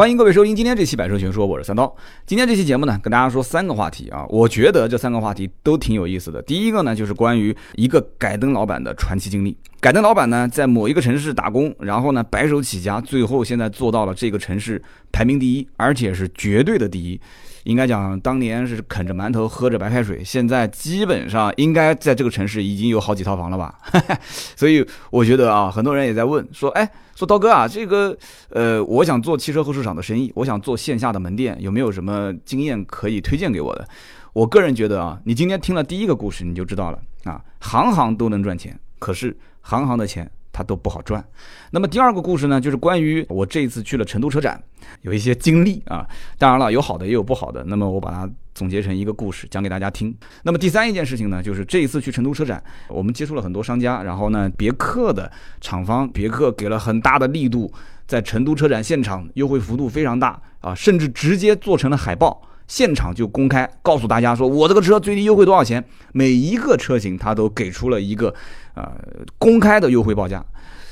[0.00, 1.94] 欢迎各位收听今天这期《百车全说》，我是三刀。
[2.24, 6.40] 今天这期节目呢，跟大家说三个话题啊，我觉得这三个话题都挺有意思的。
[6.40, 9.54] 第一个呢，就是关于一个改灯老板的传奇经历。
[9.78, 14.82] 改灯老板呢，在某一个城市打工，然后呢白手起家，最后现在做到了这个城市
[15.12, 17.20] 排名第一，而且是绝对的第一。
[17.64, 23.78] 应该讲，当年是啃着馒头喝着白开水，现在基本上应该在这个城市已经有好几套房了吧？
[24.56, 28.16] 所以我觉得啊，很多人也在问说，哎，说刀哥啊，这个
[28.48, 33.86] 呃，我想做汽车后市场的生意，我想做线下的门店，有没有什么经验可以推荐给我的？
[34.32, 40.30] 我个人觉得啊，你今天听了第一个故事，你就知道了啊，行行都能赚钱，可是行行的钱。
[40.52, 41.24] 它都不好赚。
[41.70, 44.62] 那么第二个故事呢，就是关于我这一次去了成都车展，
[45.02, 46.06] 有一些经历啊。
[46.38, 47.64] 当然了，有好的也有不好的。
[47.64, 50.14] 那么我把它总结成一个故事，讲给大家听。
[50.42, 57.72] 那么第三一件事情呢，就是这一次去成都车展，我们接触了很多商家，然后呢，别克的厂方，别克给了很大的力度，
[58.06, 62.42] 在成都车展现场优惠幅度非常大啊，甚至直接做成了海报。
[62.70, 65.84] 现场就公开告诉大家说，我这个车最低优惠多少钱？
[66.12, 68.32] 每一个车型他都给出了一个，
[68.74, 68.94] 呃，
[69.38, 70.46] 公开的优惠报价。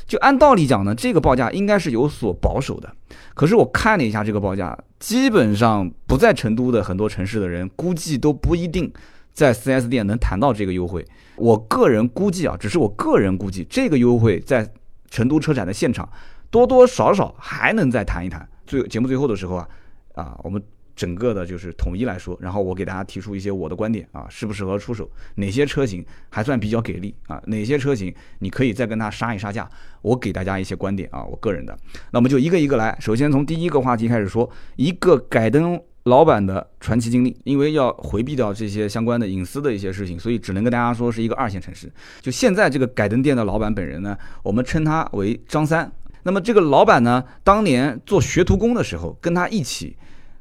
[0.04, 2.92] 就按道理讲呢，这个报价应该是有所保守的。
[3.32, 8.92] 可是我看了一下这个报价，基本上不在成都的很多城市的人，估计都不一定
[9.32, 11.06] 在 4S 店能谈到这个优惠。
[11.36, 14.68] 我个人估计啊，只是我个人估计，这个优惠在
[15.08, 16.10] 成都车展的现场，
[16.50, 18.48] 多多少少还能再谈一谈。
[18.66, 19.68] 最节目最后的时候啊，
[20.16, 20.60] 啊，我们。
[20.98, 25.08] 整个的就是统一来说，然后我给大家提出一些我的观点啊，适不适合出手？
[25.36, 27.40] 哪些车型还算比较给力啊？
[27.46, 29.70] 哪些车型你可以再跟他杀一杀价？
[30.02, 31.78] 我给大家一些观点啊，我个人的。
[32.10, 37.40] 那么就一个一个来，首先从第一个话题开始说，一个改灯老板的传奇经历。
[37.44, 41.88] 因为要回避掉这些相关的隐私的一些事情，所以只能跟大家说是一个二线城市。
[42.20, 45.92] 就现在这个改灯店的老板本人呢，我们称他为张三。
[46.24, 49.96] 那么这个老板呢，当年做学徒工的时候，跟他一起。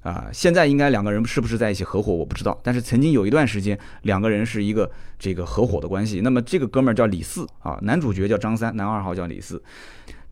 [0.08, 2.58] 啊，现在应该两个人是不是在一起合伙，我不知道。
[2.64, 6.22] 但是曾经有一段时间，两个人是一个这个合伙的关系。
[6.22, 9.62] 那么这个哥们儿叫李四啊，男主角叫张三，男二号叫李四。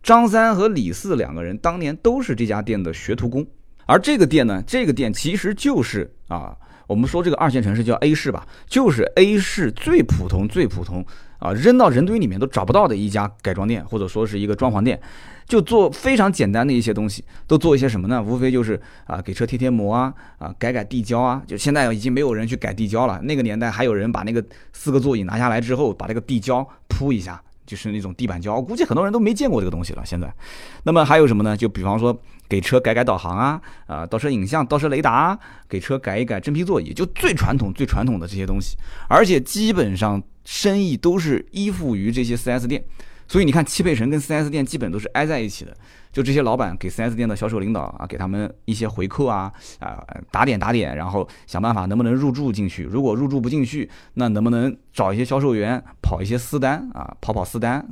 [0.01, 3.45] 张三和李四两个人当年都是这家店的学徒工，
[3.85, 6.55] 而这个店呢，这个店其实就是啊，
[6.87, 11.05] 我们说这个二线城市叫 A 市吧，就是 A 市最普通、最普通
[11.39, 14.99] 啊，扔到人堆里面都找不到的一家改装店，或者说是一个装潢店。
[15.47, 18.19] 就做非常简单的一些东西，都做一些什么呢？
[18.19, 21.39] 无非就是啊，给车贴贴膜啊，啊，改改地胶啊。
[21.45, 23.21] 就现在已经没有人去改地胶了。
[23.21, 24.43] 那个年代还有人把那个
[24.73, 28.55] 四个座椅拿下来之后，把那个地胶铺一下，就是那种地板胶。
[28.55, 30.03] 我估计很多人都没见过这个东西了。
[30.03, 30.33] 现在，
[30.81, 31.55] 那么还有什么呢？
[31.55, 38.77] 就比方说给车改改导航啊，啊，倒车影像、倒车雷达，给车改一改真皮座椅，就最传统、最传统的这些东西。
[39.09, 42.83] 而且基本上生意都是依附于这些 4S 店。
[43.27, 45.75] 所以你看，汽配城跟 4S 店基本都是挨在一起的。
[46.11, 52.83] 就这些老板给 4S 店的销售领导啊，给他们一些回扣啊，啊打点打点，然后想办法能不能入驻进去。
[52.83, 57.83] 如果入驻不进去，那能不能找一些销售员跑一些私单啊，跑跑私单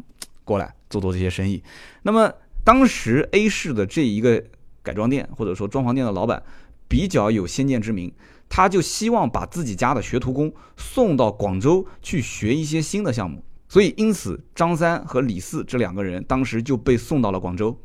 [0.43, 1.61] 过来做做这些生意。
[2.03, 2.31] 那么
[2.63, 4.43] 当时 A 市的这一个
[4.81, 6.41] 改装店或者说装潢店的老板
[6.87, 8.13] 比较有先见之明，
[8.47, 13.43] 他就希望把自己家的学徒工送到广州去学一些新的项目。
[13.67, 17.75] 所以，因此，张三和李四这两个人当时就被送到了广州，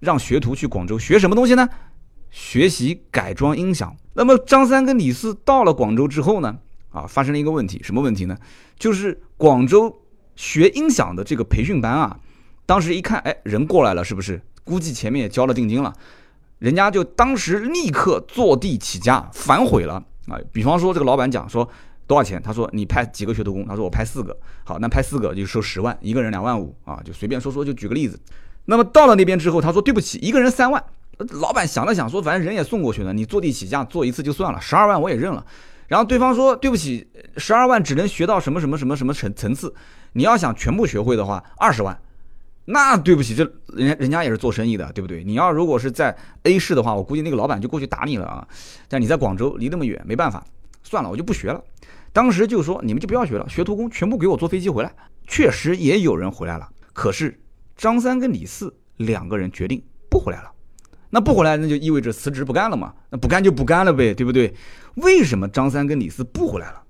[0.00, 1.66] 让学徒去广州学什么东西呢？
[2.30, 3.96] 学习改装音响。
[4.12, 6.58] 那么，张三跟李四到了广州之后呢？
[6.90, 8.36] 啊，发生了一个问题，什么问题呢？
[8.78, 10.02] 就是广州
[10.36, 12.20] 学音响的这个培训班啊，
[12.66, 14.40] 当时一看，哎，人过来了，是不是？
[14.64, 15.92] 估计前面也交了定金了，
[16.58, 20.38] 人家就当时立刻坐地起价反悔了啊。
[20.52, 21.68] 比方说，这个老板讲说。
[22.04, 22.42] 多少钱？
[22.42, 23.64] 他说你派几个学徒工？
[23.64, 24.36] 他说我派四个。
[24.64, 28.20] 好，那派四个就收十万，一个人两万五啊，就随便说说，就举个例子。
[28.66, 30.84] 那么到了那边之后，他说对不起，一个人三万。
[31.40, 35.46] 老板想了想说，反正人也送过去了，你坐地起价做一次就算了，十二万我也认了。
[35.86, 37.08] 然后对方说对不起，
[37.38, 39.72] 十二万只能学到什么什么什么什么层层次，
[40.12, 41.98] 你要想全部学会的话，二十万。
[42.64, 43.42] 那对不起，这
[43.74, 45.24] 人家人家也是做生意的，对不对？
[45.24, 48.46] 你要如果是在 A 市的话，我估计那个老板就过去打你了啊。
[48.88, 50.44] 但你在广州离那么远，没办法，
[50.82, 51.62] 算了，我就不学了。
[52.12, 54.94] 当时就说你们就不要学了，学徒工全部给我坐飞机回来。
[55.26, 57.40] 确实也有人回来了，可是
[57.76, 60.50] 张三跟李四两个人决定不回来了。
[61.10, 62.92] 那不回来，那就意味着辞职不干了嘛？
[63.10, 64.54] 那不干就不干了呗，对不对？
[64.96, 66.81] 为什么张三跟李四不回来了？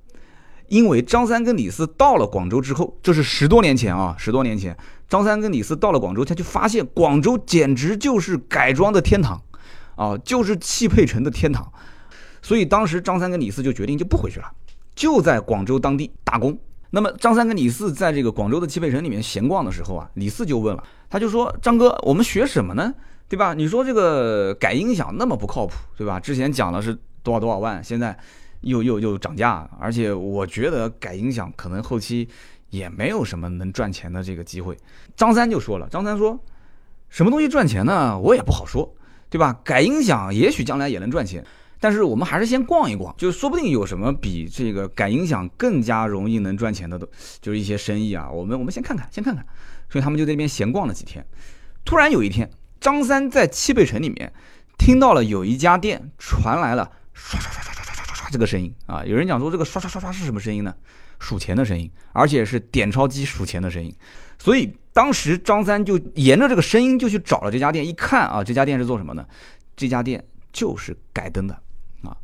[0.69, 4.77] 因为张三跟李四到了广州之后，这是十多年前啊，十多年前，
[5.09, 9.41] 张三跟李四到了广州，他就发现广州简直就是改装的天堂，
[9.97, 11.71] 啊，就是汽配城的天堂。
[12.41, 14.51] 所以当时张三跟李四就决定就不回去了。
[14.95, 16.59] 就在广州当地打工。
[16.91, 22.93] 那么张三跟李四在这个广州的汽配城里面闲逛的时候啊，李四就问了，他就说：“张哥，我们学什么呢？
[23.29, 23.55] 对吧？
[23.55, 26.21] 你说这个改音响那么不靠谱，对吧？
[26.21, 28.15] 之前讲的是多少多少万，现在
[28.63, 32.29] 又又又涨价，而且我觉得改音响可能后期
[32.71, 34.77] 也没有什么能赚钱的这个机会。
[35.15, 36.39] 张三就说了，张三说
[37.09, 38.19] 什么东西赚钱呢？
[38.19, 38.95] 我也不好说，
[39.29, 39.61] 对吧？
[39.65, 41.45] 改音响也许将来也能赚钱，
[41.79, 47.09] 但是我们还是先逛一逛，就说不定有什么比这个改音响更加容易能赚钱的东，
[47.41, 49.45] 就是一些生意啊，我们我们先看看先看看。
[49.91, 51.23] 所以他们就在那边闲逛了几天。
[51.85, 52.51] 突然有一天，
[52.81, 54.33] 张三在汽配城里面
[54.79, 57.72] 听到了有一家店传来了，刷刷刷刷。
[58.33, 59.05] 这个声音啊！
[59.05, 60.75] 有人讲说这个刷刷刷刷是什么声音呢？
[61.21, 63.95] 数钱的声音，而且是点钞机数钱的声音。
[64.39, 69.29] 所以当时张三就沿着这个声音就去找了这家店，一看啊，这家店是做什么的？
[69.77, 71.55] 这家店就是改灯的
[72.03, 72.17] 啊！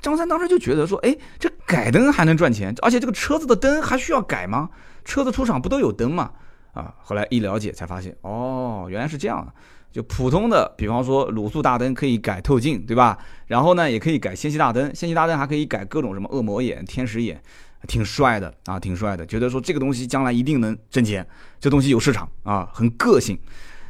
[0.00, 4.70] 张三当时就觉得说，哎，这改灯还能赚钱，而且这个车子的灯还需要改吗？
[5.04, 6.30] 车子出厂不都有灯吗？
[6.72, 6.94] 啊！
[7.02, 9.52] 后来一了解才发现，哦，原来是这样的。
[9.96, 13.16] 就普通的，比方说卤素大灯可以改透镜，对吧？
[13.46, 17.40] 然后呢，也可以改氙气大灯，氙气大灯还可以改各种什么恶魔眼、天使眼，
[17.88, 19.24] 挺帅的啊，挺帅的。
[19.24, 21.26] 觉得说这个东西将来一定能挣钱，
[21.58, 23.38] 这东西有市场啊，很个性。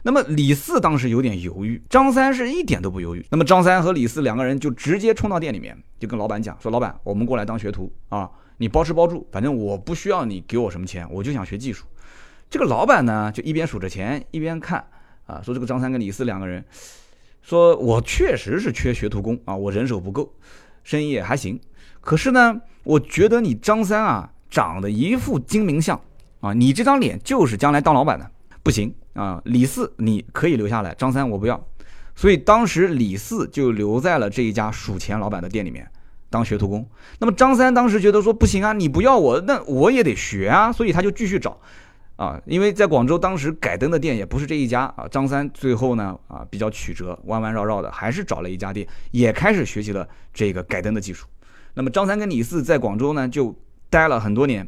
[0.05, 3.27] 那么李四当时有点犹豫，张三是一点都不犹豫。
[3.33, 11.85] 那么张三和李四两个人就直接冲到店里面，就跟老板讲说：“老板，我们过来当学徒啊，你包吃包住，反正我不需要你给我什么钱，我就想学技术。”
[12.49, 14.87] 这个老板呢，就一边数着钱，一边看。
[15.27, 16.65] 啊，说这个张三跟李四两个人，
[17.43, 20.33] 说我确实是缺学徒工啊，我人手不够，
[20.85, 21.61] 生意也还行。
[22.01, 26.01] 可是呢，我觉得你张三啊，长得一副精明相
[26.41, 28.31] 啊，你这张脸就是将来当老板的，
[28.63, 29.43] 不行啊。
[29.45, 31.61] 李四你可以留下来，张三我不要。
[32.15, 35.87] 所以当时李四就留在了这一家数钱老板的店里面
[36.31, 36.89] 当学徒工。
[37.19, 41.61] 那么张三当时觉得说不行啊，你不要我，那我也得学啊，所以他就继续找。
[42.17, 51.27] 啊，因为在广州当时改灯的店也不是这一家啊，张三最后呢啊比较曲折，弯弯绕绕的还是找了一家店，也开始学习了这个改灯的技术。
[51.75, 53.55] 那么张三跟李四在广州呢就
[53.91, 54.67] 待了很多年，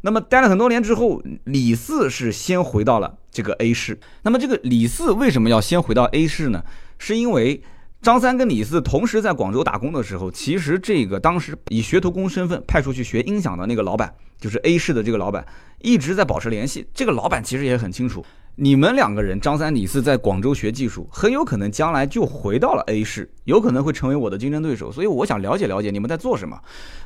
[0.00, 3.98] 那么待了很多年之后，李四是先回到了这个 A 市。
[4.22, 6.64] 那么这个李四为什么要先回到 A 市呢？
[6.98, 7.62] 是因为
[8.00, 14.14] 张三跟李四同时在广州打工的时候，其实这个当时以学徒工身份派出去学音响的那个老板。
[14.40, 15.44] 就是 A 市的这个老板
[15.80, 18.24] 一直在保持联系，这个老板其实也很清楚，
[18.54, 26.56] 你们两个人张三李四在广州学技术，很有可能将来就回到了 A 市，有可能会成为我的竞争对手，所以我想了解了解你们在做什么。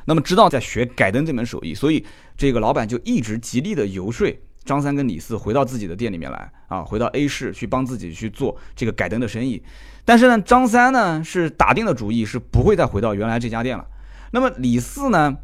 [0.05, 2.05] 那么知道在学改灯这门手艺，所以
[2.37, 4.31] 这个老板就一直极力的游说
[4.63, 9.63] 张三跟李四回到自己的店里面来啊，回到 A 市去帮自己去做这个改灯的生意。
[10.05, 13.85] 但是呢，张三呢是打定了主意是不会再回到原来这家店了。
[14.31, 15.37] 那么李四呢？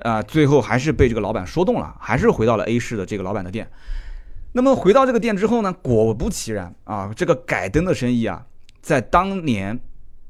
[0.00, 3.70] 啊，最后还是被这个老板说动了，还是回到了 A 市的这个老板的店。
[4.52, 8.44] 那么回到这个店之后呢，果不其然啊，这个改灯的生意啊，
[8.82, 9.80] 在当年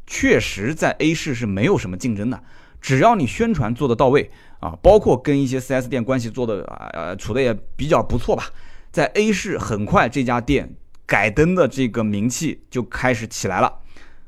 [0.06, 2.40] 确实在 A 市是没有什么竞争的。
[2.80, 4.30] 只要你宣传做得到位
[4.60, 8.44] 啊，包括跟一些 4S 店关系做的啊呃处的也比较不错吧，
[8.92, 10.72] 在 A 市很快这家店
[11.06, 13.72] 改灯的这个名气就开始起来了，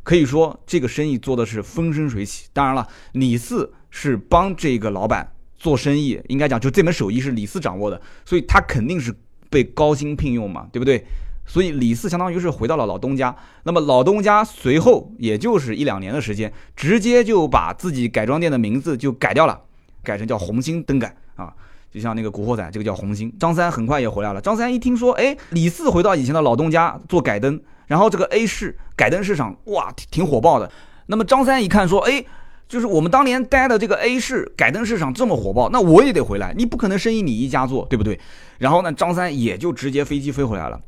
[0.03, 2.49] 可以说这个生意做的是风生水起。
[2.53, 3.73] 当然了，李四。
[3.91, 9.13] 是帮这个老板做生意，应该讲就这门手艺是李四掌握的，所以他肯定是
[9.49, 11.03] 被高薪聘用嘛，对不对？
[11.47, 13.35] 所以李四相当于是回到了老东家。
[13.63, 19.59] 那么老东家随后也就是一两年的时间，直接就把自己改装店的名字就改掉了，
[20.05, 21.55] 改成叫红星灯改啊，
[21.91, 23.33] 就像那个古惑仔，这个叫红星。
[23.39, 24.41] 张三很快也回来了。
[24.41, 30.71] 张三一听说，哎，李四回到以前的老东家做改灯，然后这个 A 市改灯市场哇挺挺火爆的。
[31.07, 32.25] 那么张三一看说，哎。
[32.69, 36.53] 就是我们当年待的这个 A 市改灯市场这么火爆，那我也得回来。
[36.55, 38.21] 你不可能生意你一家做，对不对？
[38.59, 40.79] 然后呢，张三也就直接飞机飞回来了。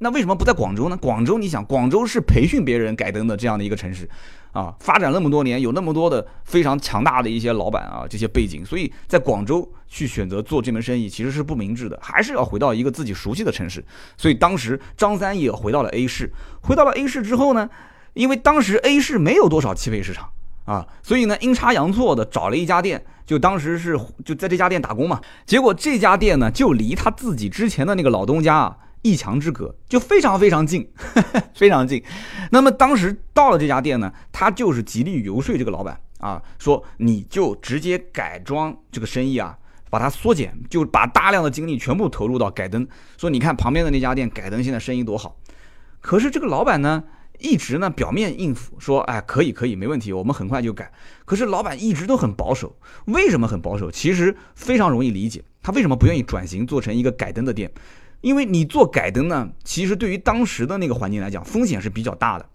[0.00, 0.98] 那为什么不在广州呢？
[0.98, 4.06] 广州，你想，广州是培训别人改灯的这样的一个城市，
[4.52, 13.84] 啊，发展那么多年，有那么多的非常强大的一些老板啊，这些背景，所以在广州去选择做这门生意其实是不明智的，还是要回到一个自己熟悉的城市。
[14.16, 17.68] 所以当时张三也回到了 A 市，回到了 A 市之后呢，
[18.14, 20.28] 因为当时 A 市没有多少汽配市场。
[20.66, 25.20] 啊，所以呢，阴差阳错的找了一家店，就当时是就在这家店打工嘛。
[25.44, 30.90] 结果这家店呢，就离他自己之前的那个老东家啊一墙之隔，就非常非常近，
[31.54, 32.02] 非常近。
[32.50, 39.56] 那么当时到了这家店呢，他就是极力游说这个老板啊，说你就直接改装这个生意啊，
[39.88, 42.86] 把它缩减，就把大量的精力全部投入到改灯。
[43.16, 45.36] 说你看旁边的那家店改灯现在生意多好，
[46.00, 47.04] 可是这个老板呢？
[47.42, 50.92] 一直呢，表面应付说，哎，可以可以，没问题，我们很快就改。
[51.24, 52.76] 可是老板一直都很保守，
[53.06, 53.90] 为什么很保守？
[53.90, 57.72] 其实非常容易理解，他为什么不愿意转型做成一个改灯的店？
[58.20, 62.46] 因为你做改灯呢，其实对于当时的那个环境来讲，风险是比较大的。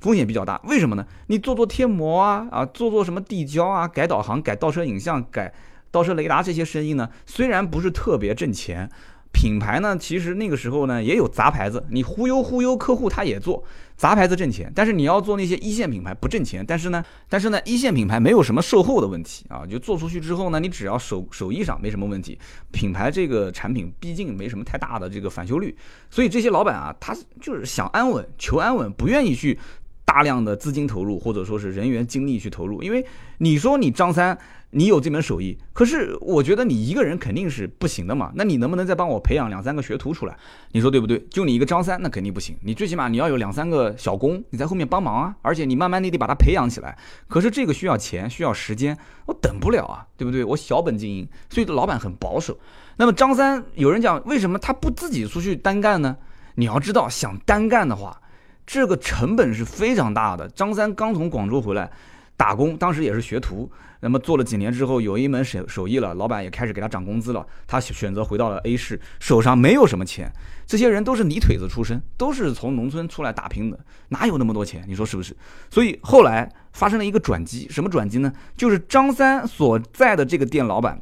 [0.00, 0.60] 风险比较大。
[0.64, 1.06] 为什么呢？
[1.28, 5.52] 你做做贴膜啊啊，做做什么地胶啊，改导航、改倒车影像、改
[5.90, 8.90] 倒车雷达这些生意呢，虽然不是特别挣钱。
[9.34, 13.62] 品牌呢，其实那个时候呢也有杂牌子，你忽悠忽悠客户，他也做
[13.96, 14.72] 杂牌子挣钱。
[14.74, 22.38] 但是你要做那些一线品牌不挣钱，但是呢，但是呢一线品牌没有什么售后的问题啊，就做出去之后呢，你只要手手艺上没什么问题，
[22.70, 25.76] 品牌这个产品毕竟没什么太大的这个返修率，
[26.08, 29.58] 所以这些老板啊，他就是想安稳，求安稳，不愿意去
[30.04, 33.04] 大量的资金投入或者说是人员精力去投入，因为
[33.38, 34.38] 你说你张三。
[34.76, 38.32] 你有这门手艺，可是我觉得你一个人肯定是不行的嘛。
[38.34, 40.36] 那你能不能再帮我培养两三个学徒出来？
[40.72, 41.24] 你说对不对？
[41.30, 42.56] 就你一个张三，那肯定不行。
[42.60, 45.36] 你最起码你要有两三个小工，你在后面帮忙啊。
[45.42, 46.98] 而且你慢慢你得把他培养起来。
[47.28, 50.42] 可是这个需要钱，需要时间，我等不了啊，对不对？
[50.42, 52.58] 我小本经营，所以老板很保守。
[52.96, 56.16] 那么张三，有人讲为什么他不自己出去单干呢？
[56.56, 58.20] 你要知道，想单干的话，
[58.66, 60.48] 这个成本是非常大的。
[60.48, 61.92] 张三刚从广州回来。
[62.36, 70.32] 打工当时也是学徒，那么做了几年之后有一门手手艺了，老板也开始给他涨工资了，他选择回到了 A 市，手上没有什么钱。
[70.66, 74.84] 这些人都是泥腿子出身，都是从农村出来打拼的，哪有那么多钱？
[74.88, 75.36] 你说是不是？
[75.70, 78.32] 所以后来发生了一个转机，什么转机呢？
[78.56, 81.00] 就是张三所在的这个店老板，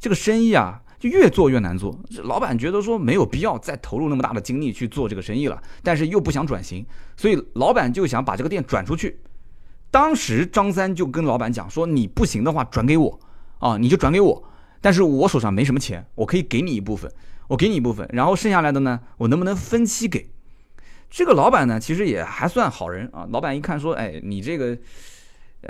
[0.00, 1.96] 这个生意啊就越做越难做。
[2.24, 6.84] 老板觉得说没有必要再投入那么大的精力去做这个生意了，但是又不想转型，
[7.16, 9.20] 所以老板就想把这个店转出去。
[9.92, 13.20] 当时张三就跟老板讲说：“你不行的话，转给我，
[13.58, 14.42] 啊，你就转给我。
[14.80, 17.12] 但是我手上没什么钱，我可以给你一部分，
[17.46, 20.30] 我给你一部分，然后剩下来的呢，我能不能分期给？”
[21.10, 23.28] 这个老板呢，其实也还算好人啊。
[23.30, 24.76] 老板一看说：“哎，你这个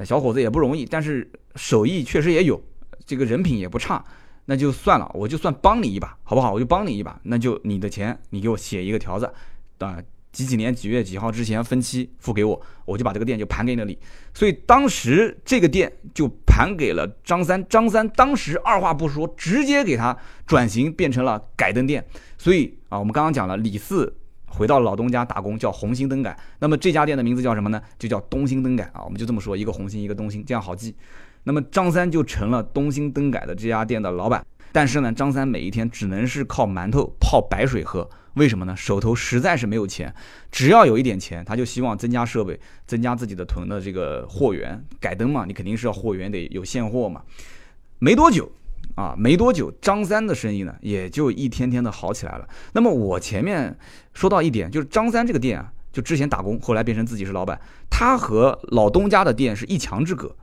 [0.05, 2.63] 小伙子也不容易，但是手艺确实也有，
[3.05, 4.05] 这个人品也不差，
[4.45, 6.53] 那就算了，我就算帮你一把，好不好？
[6.53, 9.29] 我就帮你一把，那就你的钱，你给我写一个条子，
[9.79, 9.99] 啊。”
[10.33, 13.99] 几几年几月几号之前分期付给我，我就把这个店就盘给那里。
[14.33, 17.63] 所以当时这个店就盘给了张三。
[17.69, 22.03] 张三当时二话不说，直接给他转型变成了改灯店。
[22.39, 26.35] 所以啊，我们刚刚讲了，李四回到老东家打工，叫红星灯改。
[26.59, 27.83] 那么这家店的名字叫什么呢？
[27.99, 29.05] 就叫东星灯改啊。
[29.05, 30.97] 我们就这么说，一个红星，一个东星，这样好记。
[31.45, 34.43] 那么张三就成了东星灯改的这家店的老板。
[34.73, 38.09] 但是呢，张三每一天只能是靠馒头泡白水喝。
[38.35, 38.75] 为什么呢？
[38.75, 40.15] 手头实在是没有钱，
[40.51, 44.83] 只要有一点钱，他就希望增加设备，增加自己的囤的这个货源。
[44.99, 47.23] 改灯嘛，你肯定是要货源得有现货嘛。
[47.99, 48.51] 没多久
[48.95, 52.49] 啊，没多久，张三的生意呢也就一天天的好起来了。
[52.73, 53.77] 那么我前面
[54.15, 57.61] 说到一点，就是张三这个店啊，就之前打工，后来变成自己是老板，
[57.91, 60.35] 他和老东家的店是一墙之隔。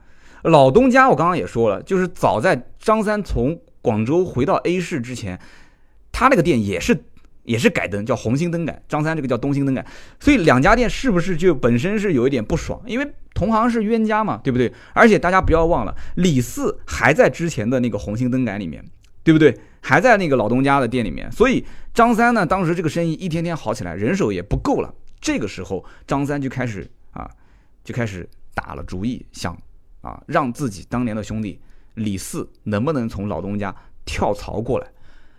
[0.44, 5.40] 老东家我刚刚也说了，就是早在张三从广州回到 A 市之前，
[6.12, 7.06] 他那个店也是。
[7.50, 8.80] 也是改灯，叫红星灯改。
[8.88, 9.84] 张三这个叫东星灯改，
[10.20, 12.80] 所以两家店是不是就本身是有一点不爽？
[12.86, 14.72] 因为同行是冤家嘛，对不对？
[14.94, 18.86] 而且大家不要忘了，李四还在之前的那个红星灯改里面，
[19.24, 19.58] 对不对？
[19.82, 21.32] 还在那个老东家的店里面。
[21.32, 24.94] 所以张三呢，当时这个生意一天天好起来，人手也不够了。
[25.20, 27.28] 这个时候，张三就开始啊，
[27.84, 29.58] 就开始打了主意，想
[30.02, 31.60] 啊，让自己当年的兄弟
[31.96, 33.76] 李四能不能从老东家
[34.06, 34.88] 跳槽过来。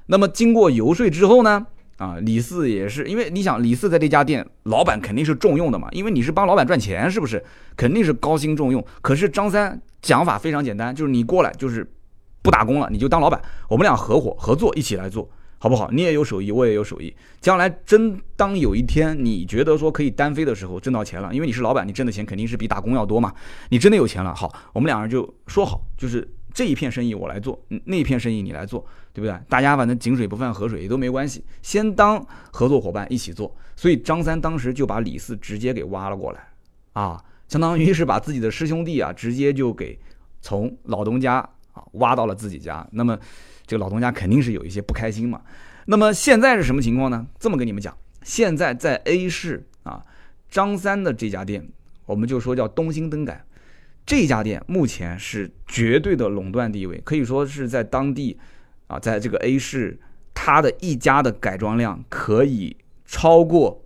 [0.06, 1.64] 那么经过游说之后呢？
[2.00, 7.44] 啊，李四也是，因为你想，李四在这家店，老板肯定是重用的嘛，因为你是帮老板赚钱，是不是？
[7.76, 8.82] 肯定是高薪重用。
[9.02, 11.86] 可是张三讲法非常简单，就是你过来就是
[12.40, 13.38] 不打工了，你就当老板，
[13.68, 15.28] 我们俩合伙合作一起来做，
[15.58, 15.90] 好不好？
[15.90, 23.30] 你也有手艺，我也有手艺，将来真当有一天你觉得说可以单飞的时候，挣到钱了，因为你是老板，你挣的钱肯定是比打工要多嘛。
[23.68, 26.26] 你真的有钱了，好，我们两人就说好，就是。
[26.52, 29.38] 这一片生意我来做，那片生意你来做，对不对？
[29.48, 33.54] 大家反正井水不犯河水也都没关系，先当合作伙伴一起做。
[33.76, 36.48] 所以张三当时就把李四直接给挖了过来，
[36.92, 39.98] 啊，相当于是把自己的师兄弟啊直接就给
[40.42, 41.36] 从老东家
[41.72, 42.86] 啊挖到了自己家。
[42.92, 43.18] 那么
[43.66, 45.40] 这个老东家肯定是有一些不开心嘛。
[45.86, 47.26] 那么现在是什么情况呢？
[47.38, 50.04] 这么跟你们讲，现在在 A 市啊，
[50.50, 51.66] 张三的这家店，
[52.06, 53.44] 我们就说叫东兴灯改。
[54.06, 58.36] 这家店目前是绝对的垄断地位，可以说是在当地，
[58.88, 59.98] 啊，在这个 A 市，
[60.34, 62.76] 它的一家的改装量可以
[63.06, 63.84] 超过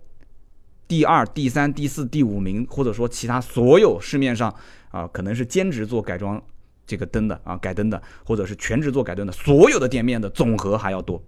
[0.87, 4.53] 第二、第三、第四、第五名，或者说其他所有市面上
[4.89, 6.41] 啊，可能是兼职做改装
[6.87, 11.21] 这个灯的啊，改灯的，或者是全职做改灯的所有的店面的总和还要多。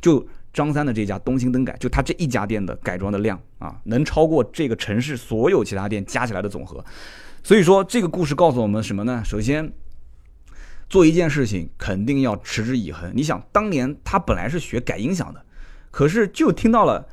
[0.00, 6.84] 就张三的这家东兴灯改，就他这一家店的改装的量啊，能超过这个城市所有其他店加起来的总和。
[7.42, 9.22] 所以说，这个故事告诉我们什么呢？
[9.24, 9.72] 首先，
[10.88, 13.10] 做一件事情肯定要持之以恒。
[13.14, 15.44] 你想，当年他本来是学改音响的，
[15.90, 17.08] 可是就听到了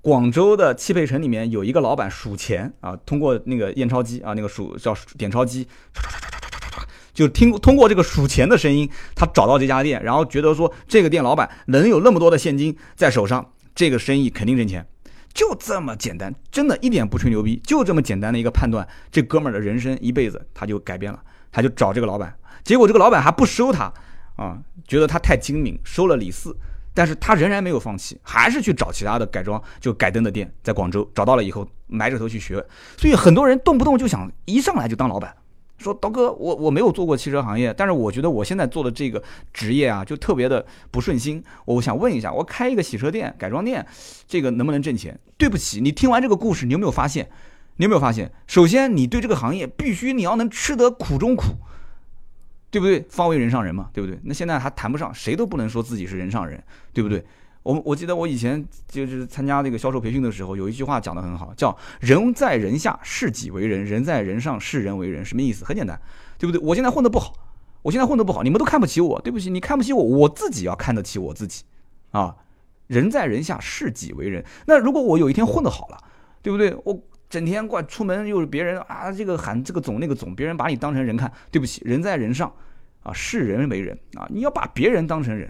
[0.00, 5.66] 广州的汽配城里面有一个老板数钱啊，通过那个验钞机啊，那个数叫点钞机，
[7.14, 14.86] 就听通过这个数钱的声音，他找到这家店，然后觉得说这个店老板能有那么多的现金在手上，这个生意肯定挣钱，
[15.32, 23.92] 就这么简单，真的一点不吹牛逼，就这么简单的一个判断，这哥们儿的人生一辈子他就改变了，他就找这个老板，结果这个老板还不收他
[24.36, 26.56] 啊，觉得他太精明，收了李四。
[26.94, 32.54] 但是他仍然没有放弃，还是去找其他的改装就改灯的店，在广州找到了以后，埋着头去学。
[32.96, 35.32] 所以很多人动不动就想一上来就当老板，
[35.78, 41.42] 说刀哥，我我没有做过汽车行业，但是我觉得我现在做的这个职业啊，就特别的不顺心。
[41.64, 43.86] 我想问一下，我开一个洗车店、改装店，
[44.26, 45.18] 这个能不能挣钱？
[45.36, 47.28] 对不起，你听完这个故事，你有没有发现？
[47.76, 48.30] 你有没有发现？
[48.46, 51.44] 首先，你对这个行业必须你要能吃得苦中苦。
[52.70, 53.00] 对不对？
[53.08, 54.20] 方为人上人嘛，对不对？
[54.24, 57.24] 那现在还谈不上，谁都不能说自己是人上人，对不对？
[57.62, 65.24] 我我记得我以前就是参加这个销售培训的时候，有一句话讲得很好，叫“人在人下，视己为人；人在人上，视人为人”。
[65.26, 65.64] 什么意思？
[65.64, 66.00] 很简单，
[66.38, 66.60] 对不对？
[66.66, 67.34] 我现在混得不好，
[67.82, 71.64] 我现在混得不好，你们都看不起我，对不起，你看不起我，我自己要看得起我自己
[72.10, 72.34] 啊！
[72.86, 74.44] 人在人下，视己为人。
[74.66, 75.98] 那如果我有一天混得好了，
[76.42, 76.74] 对不对？
[76.84, 76.98] 我。
[77.30, 81.30] 整天过出门又是别人啊，这个喊这个总那个总，别人把你当成人看。
[81.50, 82.50] 对不起，人在人上，
[83.02, 85.46] 啊，视人为人啊，你要把别人当成人。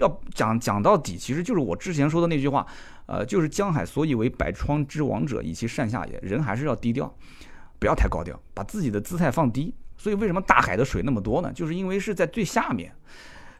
[0.00, 2.66] 要讲讲到底，其实就是我之前说的那句话，
[3.06, 6.18] 呃，就是江海所以为百川之王者，以其善下也。
[6.22, 7.14] 人还是要低调，
[7.78, 9.72] 不要太高调，把自己的姿态放低。
[9.96, 11.52] 所以为什么大海的水那么多呢？
[11.52, 12.92] 就是因为是在最下面。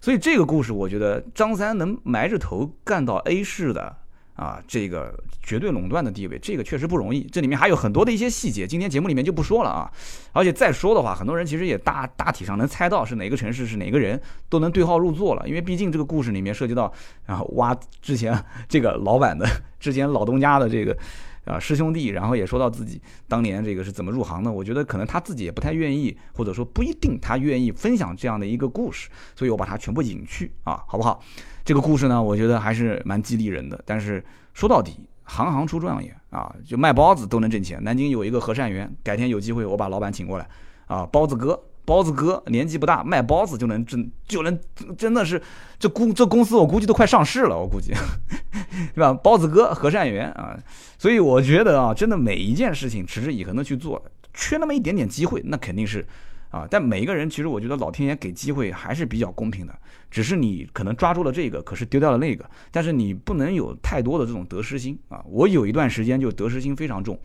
[0.00, 3.96] 所以这个故事，我觉得张三能埋着头干到 A 市的。
[4.40, 7.24] 啊，这个绝对垄断的地位，这个确实不容易。
[7.24, 9.92] 这里面还有很多的一些细节，今天节目里面就不说了啊。
[10.32, 14.18] 而且再说的话，很多人其实也大大体上能猜到是哪个城市是哪个人，
[14.48, 15.46] 都能对号入座了。
[15.46, 16.90] 因为毕竟这个故事里面涉及到，
[17.26, 19.46] 然后挖之前这个老板的
[19.78, 20.96] 之前老东家的这个
[21.44, 24.50] 啊师兄弟，然后也说到自己当年这个是怎么入行的。
[24.50, 31.22] 我觉得可能他自己也不太愿意，或者说不一定他愿意分享这样的一个故事，所以我把它全部隐去啊，好不好？
[31.64, 33.80] 这个故事呢，我觉得还是蛮激励人的。
[33.84, 37.82] 但是说到底，行行出状元啊，就卖包子都能挣钱。
[37.84, 40.48] 南京有一个和善园，改天有机会我把老板请过来
[40.86, 44.58] 啊，包子哥，包子哥年纪不大，卖包子就能挣，就能
[44.96, 45.40] 真的是
[45.78, 47.92] 这公这公司我估计都快上市了，我估计，
[48.94, 49.12] 是吧？
[49.12, 50.58] 包子哥和善园啊，
[50.98, 56.06] 所以我觉得啊，真的每一件事情持之以恒的去做，缺那么一点点机会，那肯定是。
[56.50, 59.78] 啊，但每一个人其实我觉得老天爷给机会还是比较公平的，
[60.10, 65.22] 只是你可能抓住了这个，可是丢掉了那个，但是你不能有太多的这种得失心啊。
[65.28, 67.16] 我有一段时间就得失心非常重，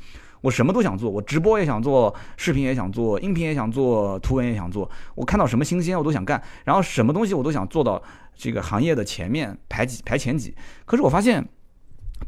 [0.45, 8.01] 我什么都想做，我直播也想做，视频也想做，音频也想做，图文也想做，我看到什么新鲜我都想干，然后什么东西我都想做到
[8.35, 10.55] 这个行业的前面排几排前几，
[10.85, 11.43] 可是我发现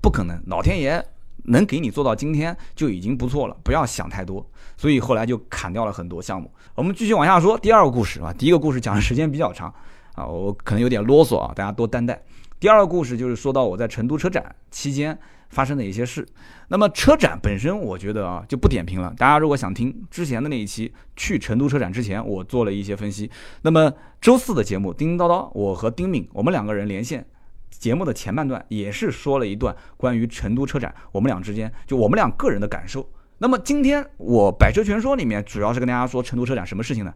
[0.02, 1.06] 不可能，老天爷。
[1.50, 4.46] 能给你做到今天就已经不错了，不要想太多。
[4.76, 6.52] 所以后来就砍掉了很多项目。
[6.76, 9.74] 我们继续往下说第二个故事啊，第一个故事讲的时间比较长
[10.16, 12.22] 啊，我可能有点啰嗦啊，大家多担待。
[12.60, 15.18] 第二个故事就是说到我在成都车展期间
[15.50, 16.26] 发生的一些事。
[16.70, 19.14] 那么车展本身，我觉得啊就不点评了。
[19.18, 23.30] 大家如果想听之前的那一期，去成都车展之前我做了一些分析。
[23.62, 27.26] 那么周四的节目，叮叮叨叨，我和丁敏我们两个人连线。
[27.70, 33.08] 节目的前半段也是说了一段关于成都车展，我们俩之间就我们俩个人的感受。
[33.40, 37.14] 那么今天我百车全说里面主要是跟大家说成都车展什么事情呢？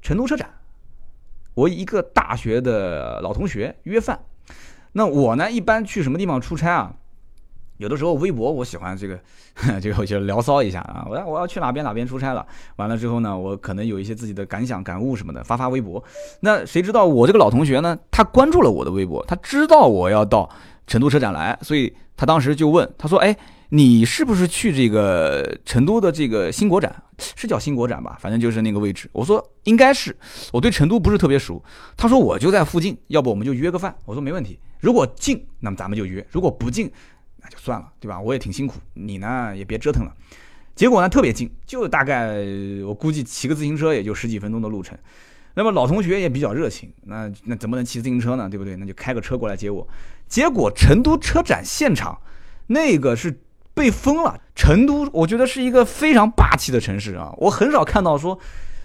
[0.00, 0.48] 成都车展，
[1.54, 4.20] 我一个大学的老同学约饭，
[4.92, 6.94] 那我呢一般去什么地方出差啊？
[7.78, 9.18] 有的时候微博我喜欢这个，
[9.80, 16.02] 这个就聊骚一下啊，我要我要去哪边哪边出差了，完了之后呢，我可能有一些自己的感想感悟什么的，发发微博。
[16.40, 17.98] 那谁知道我这个老同学呢？
[18.10, 20.48] 他关注了我的微博，他知道我要到
[20.86, 23.36] 成都车展来，所以他当时就问，他说：“哎，
[23.68, 26.94] 你是不是去这个成都的这个新国展？
[27.36, 28.16] 是叫新国展吧？
[28.20, 30.16] 反正就是那个位置。”我说：“应该是。”
[30.52, 31.62] 我对成都不是特别熟。
[31.96, 34.58] 他说：“我就在附近，要不我们就约个饭。”我说：“没问题。
[34.80, 36.90] 如果近，那么咱们就约；如果不近。”
[37.42, 38.20] 那就算了，对吧？
[38.20, 40.12] 我也挺辛苦，你呢也别折腾了。
[40.74, 42.36] 结果呢特别近，就大概
[42.86, 44.96] 我估计骑个自行车也就十几分钟的路程。
[45.54, 48.48] 那么老同学也比较热情，那那怎么能骑自行车呢？
[48.48, 48.76] 对不对？
[48.76, 49.84] 那就开个车过来接我。
[50.28, 52.16] 结果成都车展现场
[52.68, 53.40] 那个是
[53.74, 54.40] 被封了。
[54.54, 58.38] 成都我觉得是一个非常霸气的城市啊，我很少看到说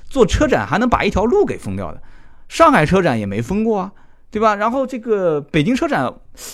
[0.10, 2.02] 做车展还能把一条路给封掉的。
[2.50, 3.92] 上海车展也没封过啊，
[4.32, 4.56] 对吧？
[4.56, 6.12] 然后这个北京车展，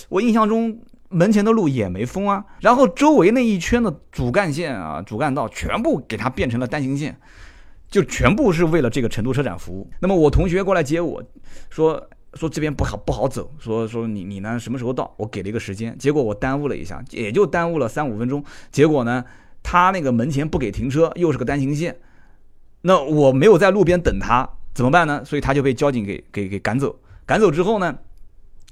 [0.09, 0.81] 我印象中。
[1.09, 7.19] 门前的路也没封啊，然后周围那一圈的主干线啊、主干道全部给它变成了单行线，
[7.89, 9.89] 就全部是为了这个成都车展服务。
[9.99, 11.23] 那么我同学过来接我，
[11.71, 15.11] 说说这边不好不好走，说说你你呢什么时候到？
[15.17, 18.43] 我给了一个时间，结果我耽误了一下，也就耽误了三五分钟。
[18.71, 19.25] 结果呢，
[19.63, 21.97] 他那个门前不给停车，又是个单行线，
[22.81, 25.25] 那我没有在路边等他怎么办呢？
[25.25, 26.99] 所以他就被交警给给给赶走。
[27.25, 27.97] 赶走之后呢，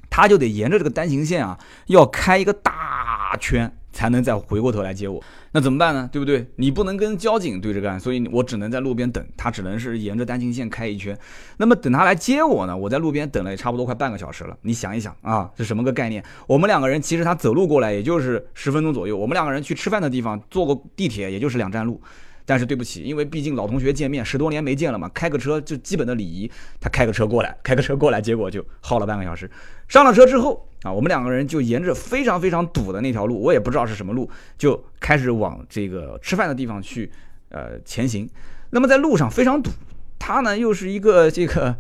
[0.09, 3.73] 他就得沿着这个单行线啊，要开一个大圈。
[3.93, 5.19] 才能再回过头来接我，
[5.53, 6.07] 那怎么办呢？
[6.11, 6.45] 对不对？
[6.57, 11.17] 你不能跟交警对着干，所以我只能在路边等他，只能是沿着单行线开一圈。
[11.57, 12.77] 那么等他来接我呢？
[12.77, 14.55] 我在路边等了也差不多快半个小时了。
[14.61, 16.23] 你想一想啊，是什么个概念？
[16.45, 21.99] 我们两个人其实他走路过来也就是十分钟左右，我们两个人去吃饭的地方坐个地铁也就是两站路。
[22.47, 26.49] 但是对不起，因为毕竟老同学见面十多年没见了嘛，开个车就基本的礼仪。
[26.79, 29.51] 他开个车过来，开个车过来，结果就耗了半个小时。
[29.89, 37.11] 上了车之后啊，我们两个人就沿着非常非常堵的那条路，我也不知道是什么路，就开始往这个吃饭的地方去，
[37.49, 38.25] 呃，前行。
[38.69, 39.69] 那么在路上非常堵，
[40.17, 41.75] 他呢又是一个这个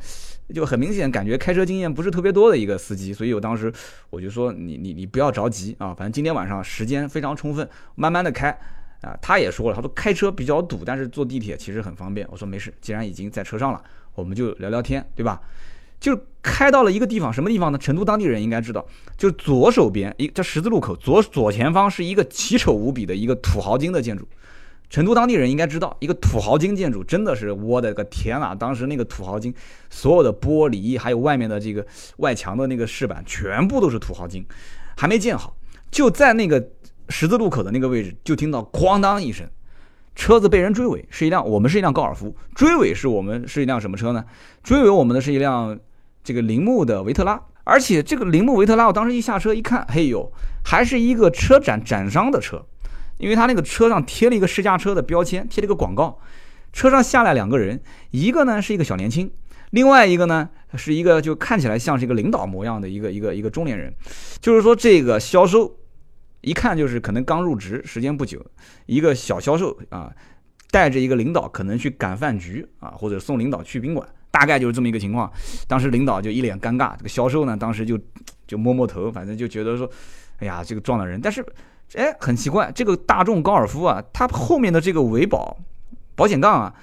[0.53, 3.71] 就很明显感觉开车经验不是特别多的一个司机，所以我当时
[4.09, 8.57] 我就说你你你不要着急啊，反正今天晚上时间非常充分，慢慢的开。
[9.01, 12.27] 啊，他也说了，他说开车比较堵，但是坐地铁其实很方便。
[12.31, 13.81] 我说没事，既然已经在车上了，
[14.15, 15.39] 我们就聊聊天，对吧？
[15.99, 17.77] 就开到了一个地方，什么地方呢？
[17.77, 18.85] 成都当地人应该知道，
[19.17, 24.27] 就左手边一这十字路口左左前方是一个奇丑无比的一个土豪金的建筑。
[24.89, 28.55] 成都当地人应该知道，一个土豪金建筑真的是我的个天啊！
[28.55, 29.53] 当时那个土豪金，
[29.89, 31.85] 所有的玻璃还有外面的这个
[32.17, 34.45] 外墙的那个饰板，全部都是土豪金，
[34.95, 35.55] 还没建好，
[35.91, 36.69] 就在那个。
[37.09, 39.47] 十字路口的那个位置，就听到哐当一声，
[40.15, 44.25] 车子被人追尾，是一辆我们是一辆高尔夫，追尾是我们是一辆什么车呢？
[44.63, 45.79] 追尾我们的是一辆
[46.23, 50.31] 这个铃木的维特拉，而且这个铃木维特拉，我当时一下车一看，嘿呦，
[50.65, 52.65] 还是一个车展展商的车，
[53.17, 56.19] 因为他那个车上贴了一个试驾车的标签，贴了一个广告，
[56.73, 57.79] 车上下来两个人，
[58.11, 59.31] 一个呢是一个小年轻，
[59.69, 63.93] 另外一个呢是一个就看起来像是一个领导模样的一个一个一个中年人，
[64.41, 65.77] 就是说这个销售。
[66.41, 68.45] 一看就是可能刚入职，时间不久，
[68.85, 70.11] 一个小销售啊，
[70.71, 75.31] 带着一个领导可能去赶饭局啊，或者送领导去宾馆，大概就是这么一个情况。
[75.67, 77.99] 当时领导就一脸尴尬，这个销售呢，当时就
[78.45, 79.89] 就摸摸头，反正就觉得说，
[80.39, 81.19] 哎呀，这个撞了人。
[81.19, 81.45] 但是，
[81.95, 85.57] 哎，很奇怪，这个大众高尔夫啊，它后面的这个维保
[86.15, 86.73] 保险杠啊。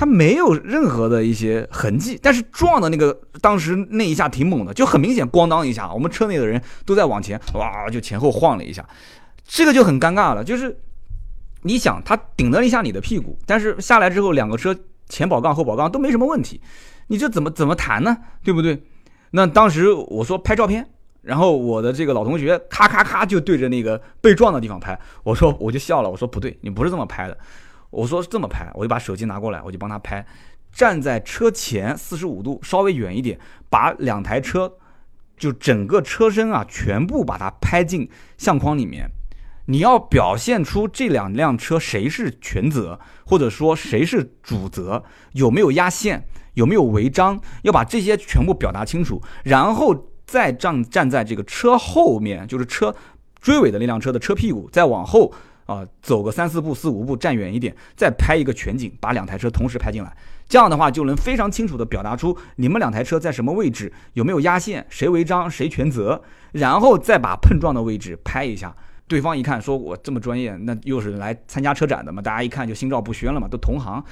[0.00, 8.82] 它没有任何的一些痕迹，但是撞的那个当时那一下挺猛的，就很明显，咣当一下，我们车内的人都在往前，哇，就前后晃了一下，
[9.46, 10.42] 这个就很尴尬了。
[10.42, 10.74] 就是
[11.60, 14.74] 你想，他顶了一下你的屁股，但是下来之后，两个车
[15.10, 16.58] 前保杠后保杠都没什么问题，
[17.08, 18.16] 你这怎么怎么谈呢？
[18.42, 18.82] 对不对？
[19.32, 20.88] 那当时我说拍照片，
[21.20, 27.36] 然后我的这个老同学咔咔咔就对着那个被撞的地方拍，我说我就笑了，我说不对，你不是这么拍的。
[27.90, 30.24] 我说这么拍，我就把手机拿过来，我就帮他拍，
[30.72, 34.72] 站在车前四十五度，稍微远一点，把两台车，
[35.36, 39.10] 就整个车身啊，全部把它拍进相框里面。
[39.66, 46.24] 你要表现出这两辆车谁是全责，或者说谁是主责，有没有压线，
[46.54, 52.94] 有没有违章，要把这些全部表达清楚，然后再站站在这个车后面，就是车
[53.40, 55.32] 追尾的那辆车的车屁股，再往后。
[55.70, 60.12] 啊，走个三四步、四五步，站远一点，再拍一个全景，把两台车同时拍进来。
[60.48, 66.20] 这样的话，就能非常清楚地表达出你们两台车在什么位置，有没有压线，谁违章，谁全责。
[66.50, 68.74] 然后再把碰撞的位置拍一下。
[69.06, 72.20] 对方一看，说我这么专业，那又是来参加车展的嘛？
[72.20, 74.04] 大家一看就心照不宣了嘛，都同行。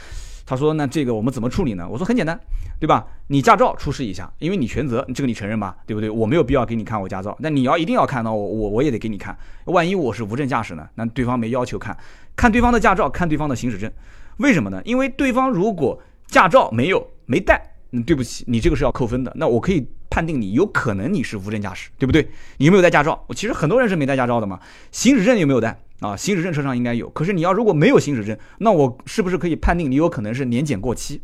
[0.48, 2.40] 他说：“那这个我们怎么处理呢？”我说：“很简单，
[2.80, 3.06] 对吧？
[3.26, 6.08] 你驾照出示一下，因为你全责，这个你承认吧，对不对？
[6.08, 9.37] 我没有必要给你看我驾照，那你要一定要看到我，我我也得给你看。
[9.66, 10.88] 万一我是无证驾驶呢？
[10.94, 11.94] 那对方没要求看，
[12.34, 13.92] 看对方的驾照，看对方的行驶证，
[14.38, 14.80] 为什么呢？
[14.87, 19.30] 因为对方如果驾照没有没带，嗯，对不起，你这个是要扣分的。
[19.37, 22.29] 那我可以判定你有可能你是无证驾驶，对不对？
[22.57, 23.25] 你有没有带驾照？
[23.27, 31.21] 我其实很多人是没带驾照的嘛，行驶证有没有带？”啊，行驶证车上应该有，可是你要如果没有行驶证，那我是不是可以判定你有可能是年检过期，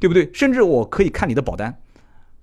[0.00, 0.28] 对不对？
[0.34, 1.78] 甚至我可以看你的保单，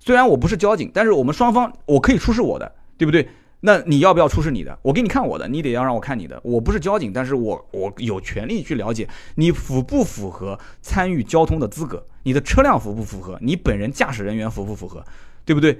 [0.00, 3.28] 虽然我不是交警，但是我们双方我可以出示我的，对不对？
[3.60, 4.78] 那你要不要出示你的？
[4.80, 6.40] 我给你看我的，你得要让我看你的。
[6.42, 15.04] 我不是交警，但是我我有权利去了解你符不符合参与交通的资格，你的车辆符不符合，你本人驾驶人员符不符合，
[15.44, 15.78] 对不对？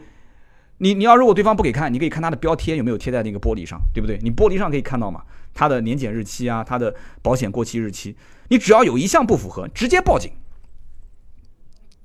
[0.79, 4.19] 你你要如果对方不给看，你可以看他的标贴有没有贴在那个玻璃上，对不对？
[4.23, 5.23] 你玻璃上可以看到嘛？
[5.55, 8.17] 他的年检日期啊，他的保险过期日期，
[8.49, 10.33] 你只要有一项不符合，直接报警，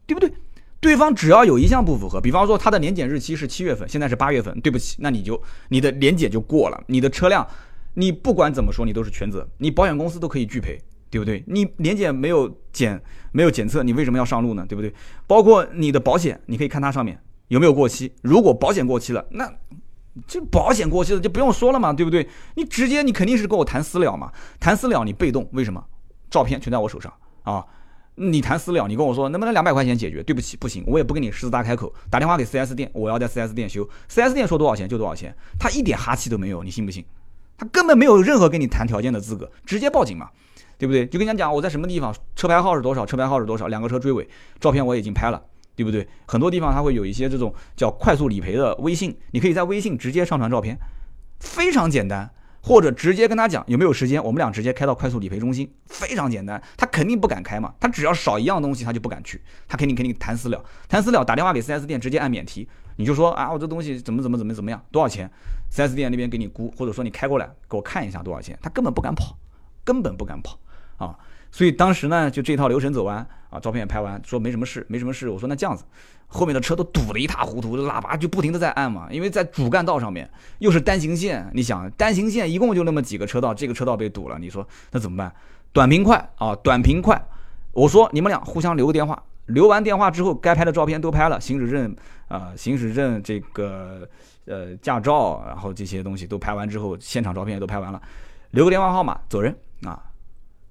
[0.05, 0.31] 对不对？
[0.79, 7.45] 对方只要有一项不符合，比方说他的年检日期是七月份，现在是八月份，对不起，那你就你的年检就过了，你的车辆，
[7.95, 11.43] 你不管怎么说你都是全责，你保险公司都可以拒赔，对不对？
[11.47, 14.63] 你年检没有检没有检测，你为什么要上路呢？
[14.69, 14.93] 对不对？
[15.25, 17.19] 包括你的保险，你可以看它上面。
[17.49, 18.11] 有没有过期？
[18.23, 19.53] 如果保险过期了，那
[20.25, 22.27] 这保险过期了就不用说了嘛，对不对？
[22.55, 25.83] 你直接你肯定是跟我谈私了嘛，谈私了你被动，为什么？
[26.29, 27.11] 照片全在我手上
[27.43, 27.65] 啊！
[28.15, 30.21] 你谈私了，你跟我说能不能两百块钱解决？
[30.21, 37.03] 对不起，不行，我也不跟你狮子大开口，打电话给 4S 店，我要在 4S 店修，4S 店说多少钱就多少钱，他一点哈气都没有，你信不信？
[37.57, 40.29] 他根本没有任何跟你谈条件的资格，直接报警嘛，
[40.77, 41.07] 对不对？
[41.07, 44.27] 就跟人家讲我在什么地方，车牌号是多少，车牌号是多少，两个车追尾，
[44.59, 45.41] 照片我已经拍了，
[45.83, 46.05] 对不对？
[46.25, 50.77] 很多地方他会有一些这种叫快速理赔的微信，你可以在微信直接上传照片，
[51.39, 52.29] 非常简单。
[52.61, 56.61] 或者直接跟他讲有没有时间，我们俩直接开到快速理赔中心，非常简单。
[56.75, 65.31] 他肯定不敢开嘛，他只要少一样东西他就不敢去，他肯定肯定谈私了，谈私了，打电话给 4S 店直接按免提，你就说啊我这东西怎么怎么怎么怎么样，多少钱
[65.71, 69.37] ？4S 店那边给你估，或者说你开过来给我看一下多少钱，他根本不敢跑，
[69.85, 70.59] 根本不敢跑
[70.97, 71.17] 啊。
[71.51, 73.17] 所以当时呢就这套流程走完
[73.49, 75.29] 啊，照片也拍完，说没什么事，没什么事。
[75.29, 75.83] 我说那这样子。
[76.31, 85.33] 后面的车都堵得一塌糊涂，喇叭就不停的在按嘛，因为在主干道上面又是单行线，你想单行线一共就那么几个车道，这个车道被堵了，你说那怎么办？
[85.73, 87.19] 短平快啊，短平快。
[87.71, 91.95] 我说你们俩互相留个电话，留完电话之后，该拍的照片都拍了，行驶证
[92.27, 94.07] 啊，行驶证这个
[94.45, 97.99] 呃驾照，然后这些东西都拍完之后，现场照片也都拍完了，
[98.51, 99.99] 留个电话号码走人啊。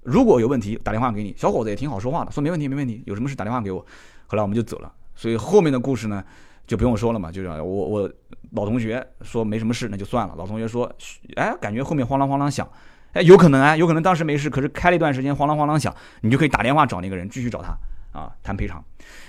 [0.03, 3.85] 如果有问题打电话给你，小伙子也挺好说话的，说没问题没问题，有什么事打电话给我。
[4.27, 4.91] 后来我们就走了。
[5.15, 6.23] 所以后面的故事呢，
[6.65, 8.09] 就不用说了嘛，就是我我
[8.51, 10.33] 老同学说没什么事，那就算了。
[10.37, 10.89] 老同学说，
[11.35, 12.67] 哎，感觉后面哐啷哐啷响，
[13.11, 17.77] 哎，有可能啊，有可能当时没事，可是开了一段时间哐啷哐啷响，你就可以打电话找那个人继续找他
[18.17, 18.83] 啊谈赔偿。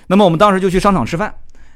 [0.06, 1.34] 那么我们当时就去商场吃饭，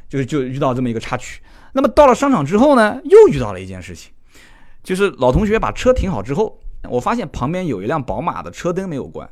[0.09, 1.43] 就就遇到这么一个插曲。
[1.73, 4.13] 那么到了商场之后呢，又遇到了一件事情，
[4.85, 9.29] 就是老同学把车停好之后，我发现旁边有一辆宝马的车灯没有关。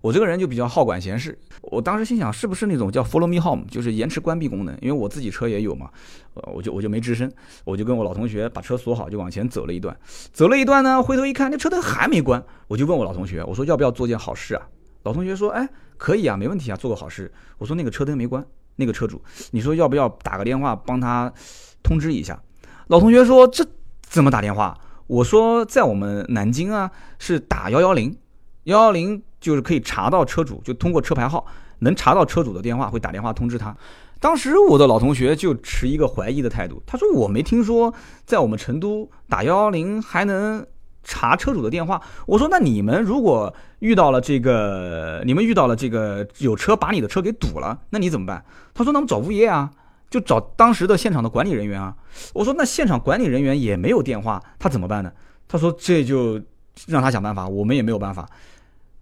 [0.00, 5.88] 我这个人就比较好管闲事，我当时心想是不是那种叫 Follow Me Home，就是延迟关闭功能，因为我自己车也有嘛，
[6.34, 7.30] 呃，我就我就没吱声，
[7.64, 9.96] 我就跟我老同学把车锁好，就往前走了一段，
[10.32, 14.66] 走了一段呢，回头一看那车灯还没关，我就问我老同学，我说要不要做件好事啊？
[15.04, 17.32] 老同学说，哎，可以啊，没问题啊，做个好事。
[17.58, 21.32] 我说那个车灯没关，那个车主，你说要不要打个电话帮他
[21.80, 22.42] 通知一下？
[22.88, 23.64] 老同学说这
[24.00, 24.76] 怎么打电话？
[25.12, 28.16] 我说在我们南京啊，是打幺幺零，
[28.64, 29.22] 幺幺零。
[29.42, 31.44] 就是可以查到车主，就通过车牌号
[31.80, 33.76] 能查到车主的电话，会打电话通知他。
[34.20, 37.92] 当时我的老同学就持一个怀疑的态度，他说我没听说
[38.24, 40.64] 在我们成都打幺幺零还能
[41.02, 42.00] 查车主的电话。
[42.24, 48.44] 我说那你们如果遇到了这个，你们遇到了这个有车把你的车给堵了，那你怎么办？
[48.72, 49.68] 他说那我们找物业啊，
[50.12, 51.96] 就找当时的现场的管理人员啊。
[52.34, 55.10] 我说那现场管理人员也没有电话，他怎么办呢？
[55.48, 56.38] 他说这就
[56.86, 58.28] 让他想办法，我们也没有办法。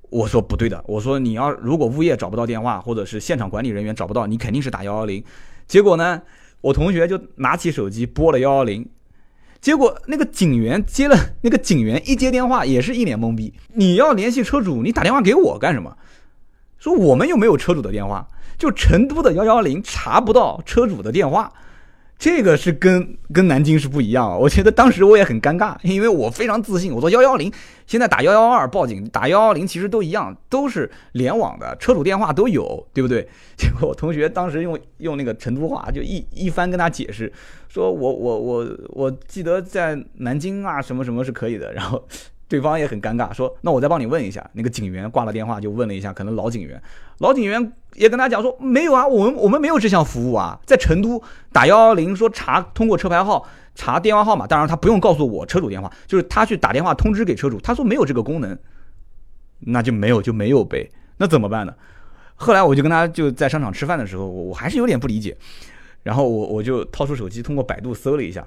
[0.08, 5.22] 我说不对的，我说你要如果物业找不到电话，或者是现场管理人员找不到，你肯定是打幺幺零。
[5.66, 6.22] 结果呢，
[6.60, 8.88] 我同学就拿起手机拨了幺幺零，
[9.60, 13.52] 结果那个警员接了，那个警员一接电话也是一脸懵逼。
[13.74, 15.96] 你要联系车主，你打电话给我干什么？
[16.78, 18.26] 说我们又没有车主的电话，
[18.60, 21.50] 就成都的幺幺零查不到车主的电话。
[22.18, 27.50] 这个是跟跟南京是不一样，我觉得当时我也很尴尬，因为我非常自信，我说幺幺零
[27.86, 33.26] 现在打幺幺二报警，打幺幺零其实都一样，都是联网的，车主电话都有，对不对？
[33.56, 37.32] 结果我同学当时用用那个成都话就一一番跟他解释，
[37.70, 42.06] 说我我我我记得在南京啊什么什么是可以的，然后。
[42.50, 46.82] 对方也很尴尬，说：“那我再帮你问一下。”那个警员挂了电话就问了一下，可能老警员，
[47.18, 58.58] 老警员也跟他讲说：“没有啊，我们我们没有这项服务啊，在成都打幺幺零说查通过车牌号查电话号码，当然他不用告诉我车主电话，就是他去打电话通知给车主，他说没有这个功能，
[59.60, 61.74] 那就没有就没有呗，那怎么办呢？
[62.36, 65.36] 后来我就跟他就在商场吃饭的时候，我我还是有点不理解，
[66.02, 68.46] 然后我我就掏出手机通过百度搜了一下，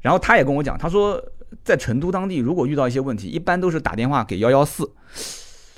[0.00, 1.22] 然后他也跟我讲，他说。
[1.62, 4.90] 在成都当地，如果遇到一些问题，一般都是打电话给幺幺四，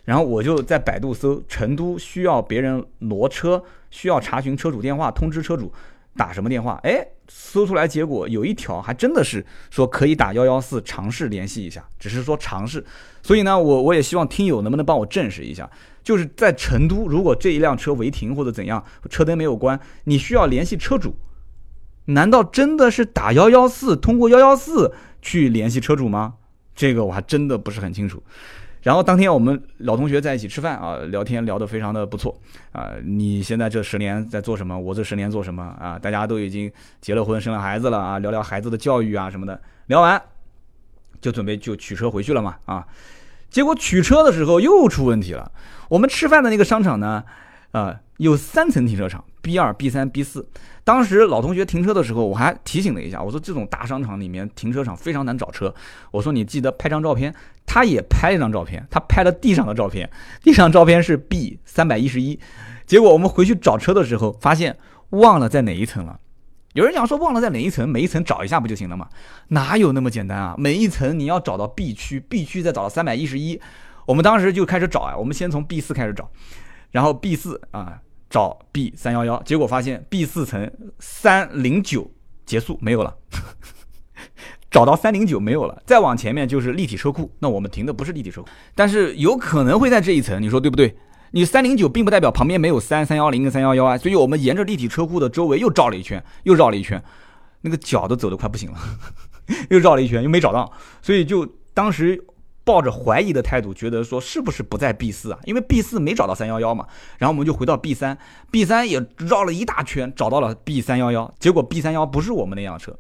[0.07, 5.71] 然后我就在百度搜成都需要别人挪车，需要查询车主电话，通知车主
[6.17, 6.81] 打什么电话？
[6.85, 12.83] 哎，搜出来结果有一条还真的是说可以打幺幺四尝试联系一下，只是说尝试。
[13.23, 15.69] 所以呢，我我也希望听友能不能帮我证实一下，
[16.03, 21.17] 就是在成都，如果这一辆车违停或者怎样，车灯没有关，你需要联系车主，
[22.05, 24.95] 难道真的是打幺幺四，通过幺幺四？
[25.21, 26.35] 去联系车主吗？
[26.77, 28.23] 这个我还真的不是很清楚。
[28.87, 32.33] 然后当天我们老同学在一起吃饭啊，聊天聊得非常的不错
[32.71, 32.93] 啊。
[33.03, 34.79] 你现在这十年在做什么？
[34.79, 35.99] 我这十年做什么啊？
[35.99, 36.71] 大家都已经
[37.01, 39.61] 结了婚、生了孩子了啊，聊聊孩子的教育啊什么的。
[39.87, 40.23] 聊完
[41.21, 42.87] 就准备就取车回去了嘛啊。
[43.51, 45.51] 结果取车的时候又出问题了。
[45.89, 47.25] 我们吃饭的那个商场呢，
[47.73, 50.49] 啊，有三层停车场，B 二、B 三、B 四。
[50.85, 55.75] 当时老同学停车的时候，我还提醒了一下，我说这种大商场里面停车场非常难找车，
[56.13, 57.35] 我说你记得拍张照片。
[57.67, 60.09] 他也拍了一张照片，他拍了地上的照片，
[60.43, 62.39] 地上照片是 B 三百一十一。
[62.87, 64.79] 结果我们回去找车的时候，发现
[65.11, 66.21] 忘了在哪一层了。
[66.75, 69.09] 有人讲说忘了在哪一层，每一层找一下不就行了吗？
[69.49, 70.55] 哪有那么简单啊？
[70.59, 73.61] 每一层你要找到 B 区，B 区再找到三百一十一。
[74.05, 76.31] 我们当时就开始找啊，我们先从 B 四开始找，
[76.91, 77.99] 然后 B 四啊
[78.29, 82.11] 找 B 三幺幺，结果发现 B 四层三零九
[82.45, 83.17] 结束没有了，
[84.71, 90.97] 找到三零九没有了，再往前面就是立体车库，那我们停的不是立体车库，但是有可能会在这一层，你说对不对？
[91.33, 97.03] 你三零九并不代表旁边没有三三幺零跟三幺幺啊，所以我们沿着立体车库的周围又绕了一圈，又绕了一圈，
[97.63, 98.79] 那个脚都走得快不行了，
[99.71, 102.25] 又绕了一圈又没找到，所以就当时。
[102.67, 105.39] 抱着怀疑的态度，觉得说是不是不在 B 四啊？
[105.45, 106.85] 因为 B 四没找到三幺幺嘛。
[107.17, 108.19] 然后我们就回到 B 三
[108.51, 111.33] ，B 三也绕了一大圈，找到了 B 三幺幺。
[111.39, 112.93] 结果 B 三幺不是我们那辆车，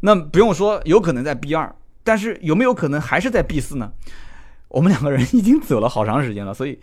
[0.00, 3.92] 那不用说，有可能在 B 二，但是有没有可能还是在 B 四呢？
[4.68, 6.78] 我们两个人已经走了好长时间了，所以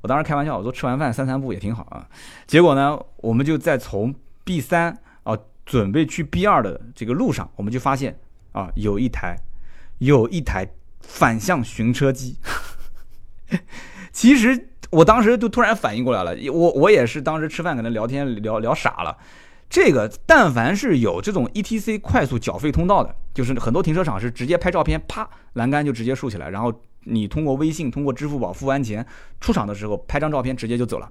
[0.00, 2.06] 我当时开玩笑，我说吃完饭散散步也挺好啊。
[2.46, 8.18] 结果呢，我们就在从 B 三啊准备去 B 二的这个路上，我们就发现
[8.52, 9.36] 啊有一台，
[9.98, 10.68] 有一台。
[11.00, 12.36] 反向寻车机，
[14.12, 19.16] 其实我当时就突然反应过来了，我我也是当时吃饭可能聊天聊聊傻了。
[19.68, 26.72] 这个但凡是有这种 ETC 快速缴费通道的，就是很多停车场是直接拍照片，啪栏杆就直接竖起来，然后
[27.04, 29.06] 你通过微信、通过支付宝付完钱
[29.40, 31.08] 出厂的时候拍张照片直接就走了。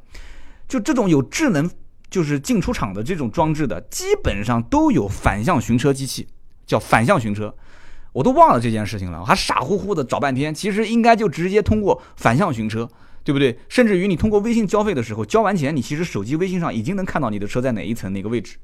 [0.67, 1.69] 就这种有智能
[2.09, 6.27] 就是进出厂的这种装置的，基本上都有反向寻车机器，
[6.65, 7.55] 叫反向寻车。
[8.13, 12.89] 我都忘了这件事情了，我还傻乎乎的找半天，其实应该就直接通过反向寻车，
[13.27, 13.59] 对不对？
[13.67, 18.55] 甚至于你通过微信交费的时候，交完钱，你其实手机微信上已经能看到你的车在哪一层哪个位置，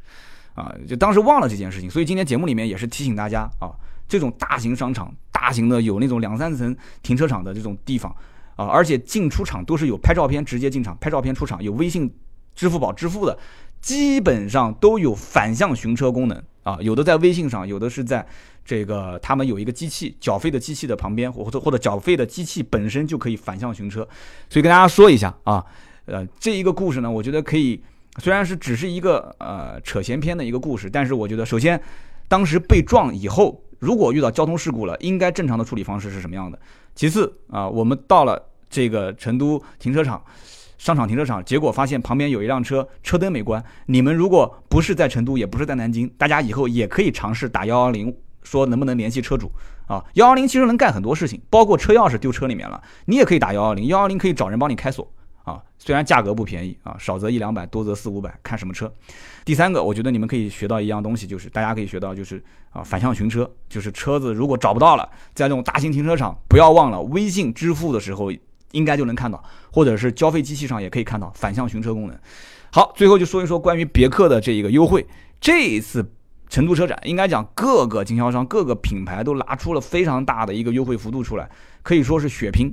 [0.56, 3.76] 啊，就当时忘了这件事情，所以今天节目里面也是提醒大家啊，
[4.08, 8.10] 这种大型商场、大型的有那种两三层停车场的这种地方
[8.56, 12.10] 啊，而且进出场都是有拍照片直接进场，拍照片出场，有微信、
[12.56, 13.38] 支付宝支付的，
[13.84, 18.26] 基本上都有反向寻车功能啊，有的在微信上，有的是在。
[18.66, 24.08] 这个他们有一个机器缴费的机器的旁边，或者或者缴费的机器本身就可以反向寻车，
[24.50, 25.62] 所以跟大家说一下啊，
[26.06, 27.84] 呃，这一个故事呢，我觉得可以，
[28.20, 31.78] 虽然是只是一个呃扯闲篇的一个故事，但是我觉得首先
[32.30, 36.58] 当时被撞以后，如果遇到交通事故了，应该正常的处理方式是什么样的？
[36.96, 40.24] 其次啊，我们到了这个成都停车场
[40.84, 48.14] 商场停车场，结果发现旁边有一辆车车灯没关，你们如果不是在成都，也不是在南京，大家以后也可以尝试打幺幺零。
[48.44, 49.50] 说能不能联系车主
[49.88, 50.04] 啊？
[50.16, 55.10] 幺幺零其实能干很多事情，包括车钥匙丢车里面了，你也可以打幺幺零，幺幺零可以找人帮你开锁
[55.46, 55.64] 啊。
[55.80, 58.92] 虽然价格不便宜啊，少则一两百，多则四五百，看什么车。
[59.46, 68.30] 第三个，我觉得你们可以学到一样东西，就是大家可以学到就是啊，反向寻车，就是车子如果找不到了，在这种大型停车场，不要忘了微信支付的时候
[68.74, 72.20] 应该就能看到，或者是交费机器上也可以看到反向寻车功能。
[72.72, 75.08] 好，最后就说一说关于别克的这一个优惠，
[75.42, 76.06] 这一次。
[76.50, 81.50] 成都车展应该讲，各个经销商、各个品牌都拿出了非常大的一个优惠幅度出来，
[81.82, 82.72] 可以说是血拼。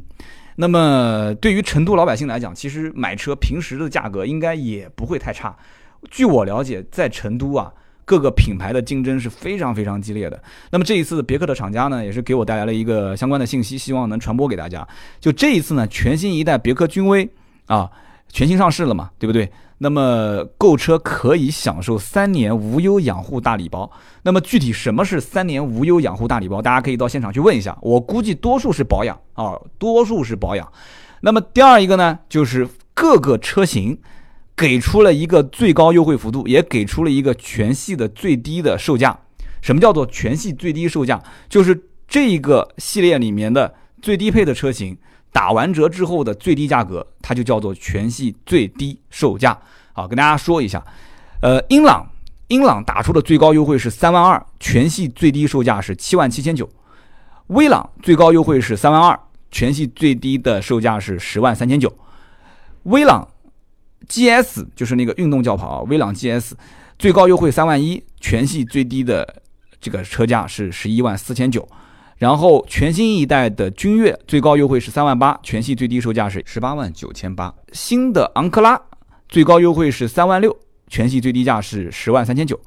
[0.57, 5.57] 那么对于成都老百姓来讲，其实买车平时的价格应该也不会太差。
[6.11, 7.73] 据我了解，在成都啊，
[8.11, 10.43] 各个品牌的竞争是非常非常激烈的。
[10.73, 14.85] 那么这一次别克的厂家呢，也是给我带来了一个相关的信息，希望能传播给大家。
[15.21, 17.31] 就这一次呢，全新一代别克君威
[17.67, 17.89] 啊，
[18.29, 19.49] 全新上市了嘛，对不对？
[19.79, 23.89] 那么购车可以享受三年无忧养护大礼包。
[24.25, 26.61] 那么具体什么是三年无忧养护大礼包？
[26.61, 27.79] 大家可以到现场去问一下。
[27.81, 30.69] 我估计多数是保养啊，多数是保养。
[31.21, 33.97] 那么第二一个呢，就是各个车型
[34.61, 39.19] 给出了一个最高优惠幅度，也给出了一个全系的最低的售价。
[39.63, 41.19] 什么叫做全系最低售价？
[41.49, 44.95] 就是这个系列里面的最低配的车型。
[45.33, 49.57] 打完折之后的最低价格，它就叫做全系最低售价。
[49.95, 50.85] 好，跟大家说一下，
[51.41, 52.05] 呃，英朗，
[52.49, 56.69] 英朗打出的最高优惠是三万二，全系最低售价是七万七千九。
[57.47, 59.19] 威朗最高优惠是三万二，
[59.53, 61.91] 全系最低的售价是十万三千九。
[62.83, 63.27] 威朗
[64.09, 66.53] GS 就是那个运动轿跑，威朗 GS
[66.99, 69.43] 最高优惠三万一，全系最低的
[69.81, 71.67] 这个车价是十一万四千九。
[72.19, 77.55] 然后全新一代的君越最高优惠是三万八，全系最低售价是十八万九千八。
[77.73, 78.79] 新的昂克拉
[79.27, 80.55] 最高优惠是三万六，
[80.89, 82.61] 全系最低价是十万三千九。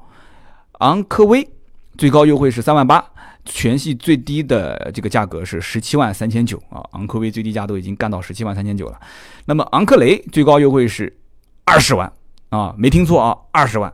[0.80, 1.48] 昂科威
[1.96, 3.04] 最高优惠是三万八，
[3.44, 6.82] 全系最低的这个价格是十七万三千九啊！
[6.90, 9.00] 昂科威最低价都已经干到十七万三千九了。
[9.44, 11.16] 那么昂克雷最高优惠是
[11.64, 12.12] 二十万
[12.50, 13.92] 啊，没听错啊，二十万。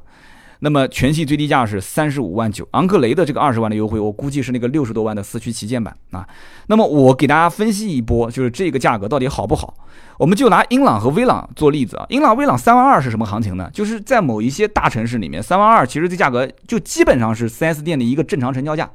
[0.63, 6.29] 那么全系最低价是三十五万九，昂克雷的这个二十万的优惠，我估计是那个六十多万的四驱旗舰版啊。
[6.67, 9.73] 那么我给大家分析一波，就是这个价格到底好不好？
[10.19, 12.05] 我们就拿英朗和威朗做例子啊。
[12.11, 13.71] 英朗、威朗三万二是什么行情呢？
[13.73, 18.91] 就是在某一些大城市里面，三万二其实这价格就基本上是 4S 店的一个正常成交价，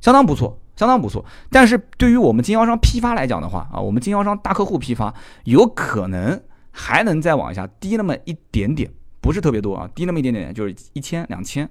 [0.00, 1.22] 相当不错，相当不错。
[1.50, 5.12] 但是对于我们经销商批发来讲的话啊，我们经销商大客户批发
[5.44, 6.40] 有可能
[6.70, 8.90] 还能再往下低那么一点点。
[9.22, 11.68] 不是特别多啊，低那么一点点，就是一千两千。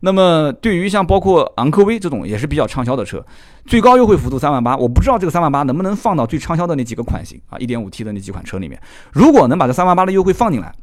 [0.00, 3.24] 那么对于像包括昂科威这种也是比较畅销的车，
[3.64, 8.78] 最高优惠幅度三万八，我不知道这个三万八能不能放到最畅销的那几个款型啊，一点五 T 的那几款车里面。
[9.12, 10.74] 如果能把这三万八的优惠放进来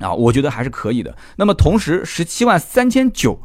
[0.00, 1.16] 啊，我觉得还是可以的。
[1.36, 3.40] 那么同时十七万三千九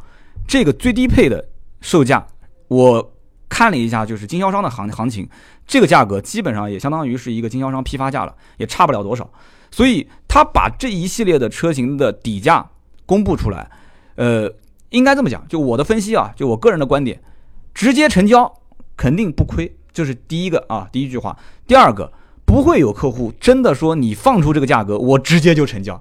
[0.46, 1.48] 这个最低配的
[1.80, 2.28] 售价，
[2.68, 3.14] 我
[3.48, 5.30] 看了一下，就是经销商的行行情，
[5.66, 9.30] 这个价格基本上也相当于是一个经销商批发价了，也差不了多少。
[9.72, 12.70] 所以他把这一系列的车型的底价
[13.06, 13.70] 公布出来，
[14.16, 14.52] 呃，
[14.90, 17.20] 应该这么讲，就我的分析啊，就我个人的观点，
[17.74, 18.54] 直接成交
[18.96, 21.36] 肯定不亏，这是第一个啊，第一句话。
[21.66, 22.12] 第二个，
[22.46, 26.00] 不会有客户真的说你放出这个价格，我直接就成交。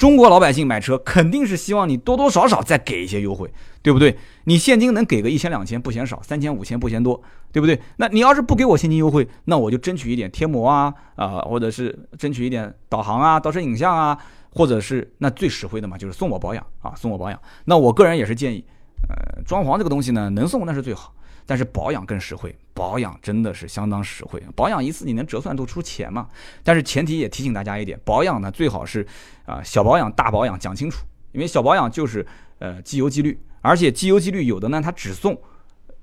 [0.00, 4.16] 中国老百姓买车肯定是希望你多多少少再给一些优惠，对不对？
[4.44, 7.22] 你现金能给个一千两千不嫌少，三千五千不嫌多，
[7.52, 7.78] 对不对？
[7.98, 14.16] 那你要是不给我现金优惠，那我就争取一点贴膜啊啊，或者是争取一点导航啊、倒车影像啊，
[14.54, 17.38] 或者是那最实惠的嘛，就是送我保养啊，送我保养。
[17.66, 18.64] 那我个人也是建议，
[19.06, 21.12] 呃，装潢这个东西呢，能送那是最好。
[21.46, 24.42] 但是保养更实惠，保养真的是相当实惠。
[24.54, 26.28] 保养一次你能折算都出钱嘛？
[26.62, 29.06] 但是前提也提醒大家一点，保养呢最好是
[29.44, 32.26] 啊小保养大保养讲清楚，因为小保养就是
[32.58, 35.40] 呃机油机滤，而且机油机滤有的呢它只送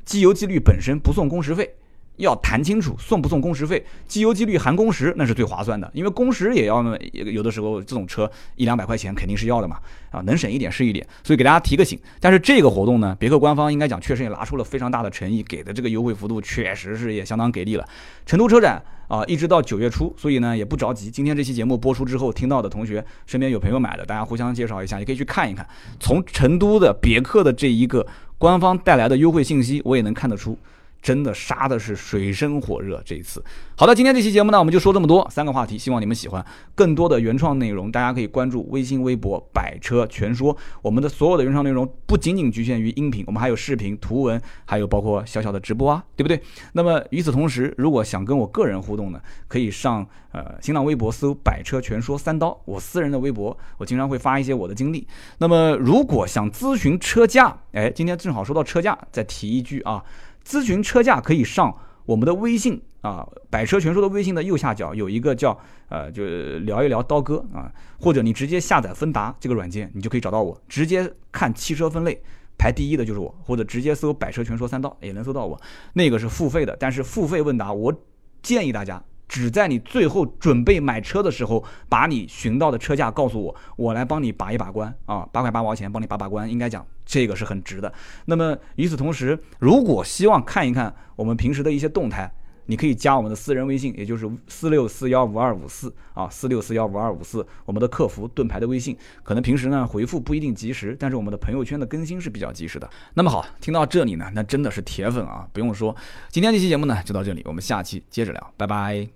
[0.06, 1.76] 机油机滤本身不送工时费。
[2.18, 9.78] 要谈清楚送不送工时费，机油机滤含工时那是最划算的，因为工时也要有的时候这种车一两百块钱肯定是要的嘛，
[10.12, 12.00] 啊能省一点是一点，所以给大家提个醒。
[12.20, 17.88] 但是这个活动呢，别克官方应该讲确实也拿出了非常大的诚意，给的这个优惠幅度确实是也相当给力了。
[18.26, 21.10] 成都车展啊，一直到九月初，所以呢也不着急。
[21.10, 25.66] 今天这期节目播出之后，听到的同学身边有朋友买的，大家互相介绍一下，也可以去看一看。
[26.00, 28.06] 从成都的别克的这一个
[28.38, 30.58] 官方带来的优惠信息，我也能看得出。
[31.02, 33.44] 真的杀的是水深火热，这一次。
[33.76, 36.44] 好的，今天这期节目呢，我们就说这么多，三个话题，希望你们喜欢。
[36.74, 40.56] 更多的原创内容，大家可以关注微信、微博“百车全说”。
[40.82, 46.42] 我们的所有的原创内容不仅仅局限于音频，我们还有视频、图文，还有包括小小的直播啊，对不对？
[46.74, 55.08] 那么与此同时，如果想跟我个人互动呢，可以上呃新浪微博搜“百车全说三刀”，我私人的微博，我经常会发一些我的经历。
[55.38, 60.04] 那么如果想咨询车价，哎，今天正好说到车价，再提一句啊。
[60.48, 61.76] 咨询车价可以上
[62.06, 65.58] 我们的微信啊，百车全说的微信的右下角有一个叫
[65.90, 66.24] 呃，就
[66.60, 67.70] 聊一聊刀哥啊，
[68.00, 72.22] 或者你直接下载芬达这个软件，你就可以找到我，直接看汽车分类，
[72.58, 75.60] 排第一的就是我，或者直接搜百车全说三刀也能搜到我，
[75.94, 77.94] 那个是付费的，但是付费问答我
[78.42, 79.04] 建议大家。
[79.28, 87.92] 只在你最后准备买车的时候，把你寻到的车价告诉我，我来帮你把一把关啊，八块八毛钱帮你把把关，应该讲这个是很值的。
[88.26, 92.32] 那么与此同时，如果希望看一看我们平时的一些动态。
[92.70, 102.90] 你可以加我们的私人微信，也就是四六四幺五二五四啊，四六四幺五二五四，我们的客服盾牌的微信，可能平时呢回复不一定及时，但是我们的朋友圈的更新是比较及时的。
[103.14, 105.96] 那么好，听到这里呢，那真的是铁粉啊，不用说，
[106.28, 109.08] 今天这期节目呢就到这里，我们下期接着聊，拜拜。